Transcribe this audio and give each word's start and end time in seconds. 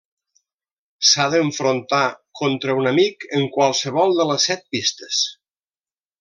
S'ha 1.09 1.27
d'enfrontar 1.33 1.99
contra 2.41 2.77
un 2.81 2.89
amic 2.93 3.27
en 3.41 3.47
qualsevol 3.59 4.19
de 4.23 4.27
les 4.33 4.49
set 4.51 4.65
pistes. 4.77 5.21